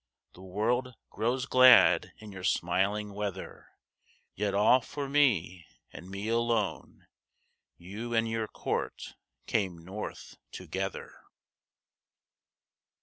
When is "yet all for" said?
4.33-5.07